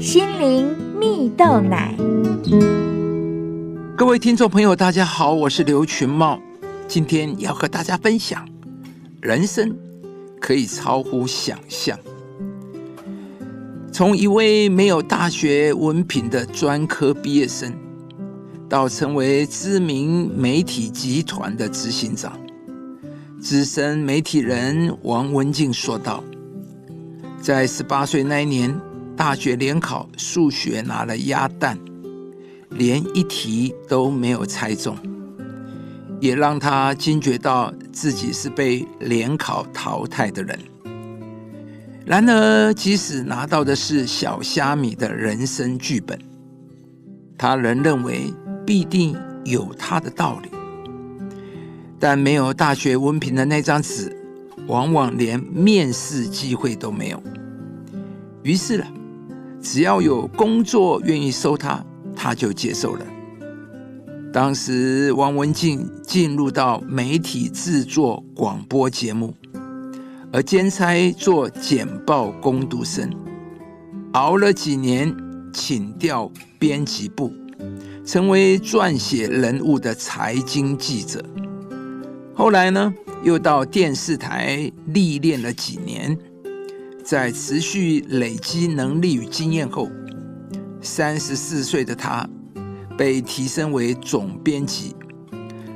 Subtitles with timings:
[0.00, 0.66] 心灵
[0.98, 1.94] 蜜豆奶。
[3.94, 6.40] 各位听众朋友，大家好，我是刘群茂，
[6.88, 8.48] 今天要和大家分享，
[9.20, 9.76] 人生
[10.40, 11.98] 可以超乎想象。
[13.92, 17.70] 从一位没有大学文凭的专科毕业生，
[18.70, 22.40] 到成为知名媒体集团的执行长，
[23.38, 26.24] 资深媒体人王文静说道
[27.38, 28.74] ：“在十八岁那一年，
[29.20, 31.78] 大学联考数学拿了鸭蛋，
[32.70, 34.96] 连一题都没有猜中，
[36.20, 40.58] 也让他惊觉到自己是被联考淘汰的人。”
[42.06, 46.18] 然而，即使拿到的是小虾米的人生剧本，
[47.36, 48.32] 他仍认为
[48.64, 49.14] 必定
[49.44, 50.48] 有他的道理。
[51.98, 54.16] 但没有大学文凭的那张纸，
[54.66, 57.22] 往往连面试机会都没有。
[58.42, 58.86] 于是呢，
[59.60, 61.84] 只要有工作愿意收他，
[62.16, 63.06] 他就接受了。
[64.32, 69.34] 当时，王文静进入到媒体制作广播节目。
[70.32, 73.10] 而兼差做简报攻读生，
[74.12, 75.12] 熬了几年，
[75.52, 77.32] 请调编辑部，
[78.06, 81.20] 成为撰写人物的财经记者。
[82.32, 82.94] 后来呢，
[83.24, 86.16] 又到电视台历练了几年，
[87.04, 89.88] 在持续累积能力与经验后，
[90.80, 92.28] 三十四岁的他
[92.96, 94.94] 被提升为总编辑，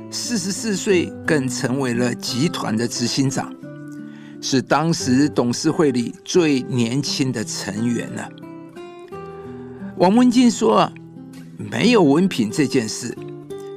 [0.09, 3.53] 四十四岁更成为了集团的执行长。
[4.41, 8.21] 是当时董事会里最年轻的成员呢。
[9.97, 10.91] 王文静说
[11.57, 13.17] ：“没有文凭这件事，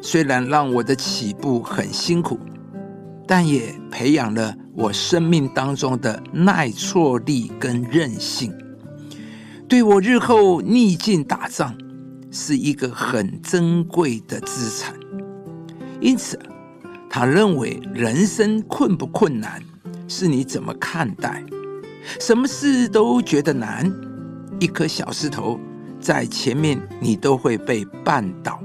[0.02, 2.38] 虽然让我的起步很辛苦，
[3.26, 8.54] 但也培养了我生命当中的耐挫力跟韧性，
[9.68, 11.76] 对我日后逆境打仗
[12.30, 14.94] 是一个很珍贵的资产。
[16.00, 16.38] 因此，
[17.10, 19.60] 他认为人生困不困难？”
[20.06, 21.44] 是你怎么看待？
[22.20, 23.92] 什么事都觉得难，
[24.60, 25.58] 一颗小石头
[26.00, 28.62] 在前面，你都会被绊倒。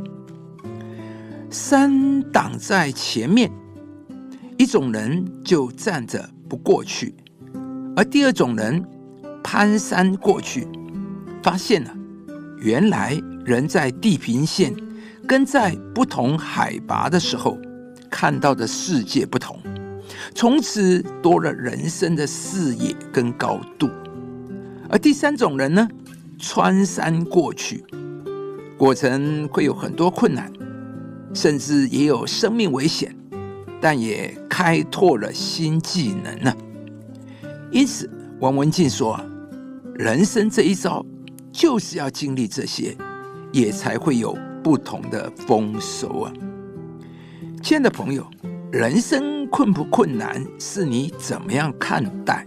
[1.50, 3.52] 山挡在前面，
[4.64, 7.14] 一种人就站着不过去；
[7.98, 8.82] 而第二种人
[9.44, 10.66] 攀山过去，
[11.44, 11.94] 发现了
[12.60, 14.74] 原来人在地平线
[15.28, 17.58] 跟在不同海拔的时候
[18.10, 19.60] 看到的世界不同。
[20.34, 23.90] 从此多了人生的视野跟高度，
[24.90, 25.86] 而第三种人呢，
[26.40, 27.84] 穿山过去，
[28.78, 30.50] 过程会有很多困难，
[31.34, 33.14] 甚至也有生命危险，
[33.82, 36.56] 但也开拓了新技能呢。
[37.72, 38.08] 因此，
[38.40, 39.20] 王文静说
[39.98, 41.04] ：“人生这一招，
[41.52, 42.96] 就是要经历这些，
[43.52, 46.34] 也才会有不同的丰收啊。”
[47.64, 48.24] 亲爱的朋友，
[48.72, 49.34] 人生。
[49.54, 52.44] 困不困难是你怎么样看待？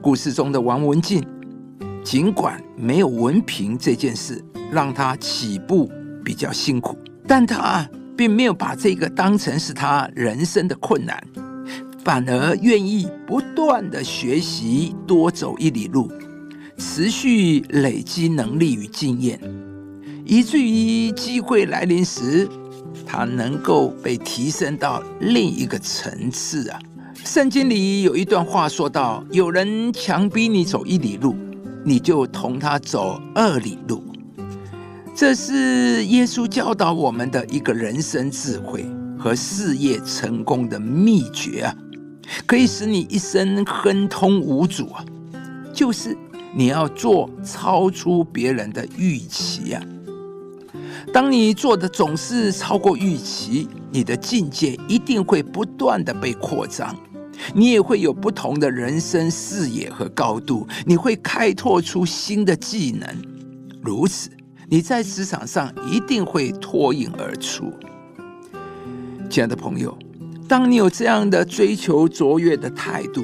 [0.00, 1.26] 故事中的王文静，
[2.04, 5.90] 尽管没有文凭这件事让他起步
[6.24, 7.84] 比较辛苦，但他
[8.16, 11.22] 并没有把这个当成是他人生的困难，
[12.04, 16.10] 反而愿意不断的学习，多走一里路，
[16.76, 19.40] 持续累积能力与经验，
[20.24, 22.48] 以至于机会来临时。
[23.06, 26.78] 他能够被提升到另一个层次啊！
[27.24, 31.36] 圣经里有一段话说到：“有人强逼你走一里路，
[31.84, 34.02] 你就同他走二里路。”
[35.16, 38.84] 这是耶稣教导我们的一个人生智慧
[39.16, 41.72] 和事业成功的秘诀啊！
[42.44, 45.04] 可以使你一生亨通无阻啊！
[45.72, 46.16] 就是
[46.52, 49.82] 你要做超出别人的预期啊！
[51.12, 56.92] 当你做的总是超过预期，你的境界一定会不断的被扩张，
[57.54, 63.08] 你也会有不同的人生视野和高度，你会开拓出新的技能，
[63.80, 64.28] 如此
[64.74, 67.72] 你在职场上一定会脱颖而出。
[69.30, 69.96] 亲爱的朋友，
[70.48, 73.22] 当你有这样的追求卓越的态度，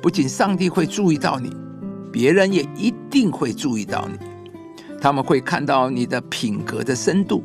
[0.00, 1.50] 不仅上帝会注意到你，
[2.12, 4.16] 别人也一定会注意到你。
[5.00, 7.42] 他们会看到你的品格的深度，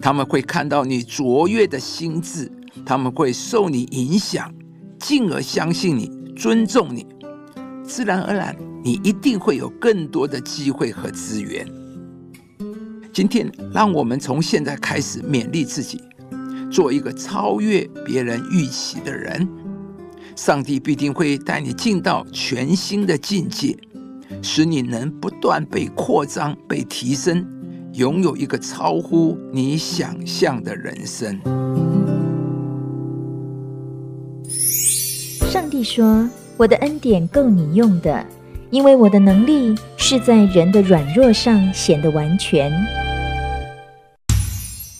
[0.00, 2.50] 他们会看到你卓越的心智，
[2.84, 4.52] 他们会受你影响，
[4.98, 7.06] 进而相信你、尊重你。
[7.84, 11.64] 自然而然，你一定会有更多的机会和资源。
[13.14, 16.02] 今天，让我们从现在开始勉励自己，
[16.68, 19.48] 做一个超越别人预期的人。
[20.34, 23.78] 上帝必定会带你进到全新的境界。
[24.42, 27.46] 使你能不断被扩张、被提升，
[27.92, 31.40] 拥有一个超乎你想象的人生。
[35.48, 36.28] 上帝说
[36.58, 38.26] ：“我的恩典够你用的，
[38.70, 42.72] 因为我的能力是在人的软弱上显得完全。”